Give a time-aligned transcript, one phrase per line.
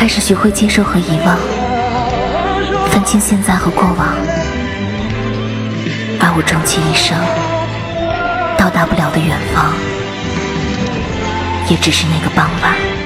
[0.00, 1.36] 开始学会接受和遗忘
[2.88, 4.16] 分清现在和过往
[6.18, 7.14] 而我终其一生
[8.56, 9.70] 到达不了的远方
[11.68, 12.99] 也只是那个傍晚。